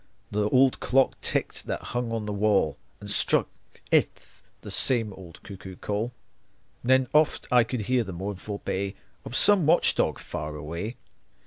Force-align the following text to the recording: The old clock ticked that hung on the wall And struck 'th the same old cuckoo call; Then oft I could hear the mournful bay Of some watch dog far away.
The 0.31 0.49
old 0.49 0.79
clock 0.79 1.21
ticked 1.21 1.67
that 1.67 1.83
hung 1.93 2.11
on 2.11 2.25
the 2.25 2.33
wall 2.33 2.75
And 2.99 3.11
struck 3.11 3.47
'th 3.91 4.41
the 4.61 4.71
same 4.71 5.13
old 5.13 5.43
cuckoo 5.43 5.75
call; 5.75 6.11
Then 6.83 7.05
oft 7.13 7.45
I 7.51 7.63
could 7.63 7.81
hear 7.81 8.03
the 8.03 8.11
mournful 8.11 8.63
bay 8.65 8.95
Of 9.25 9.35
some 9.35 9.67
watch 9.67 9.93
dog 9.93 10.17
far 10.17 10.55
away. 10.55 10.95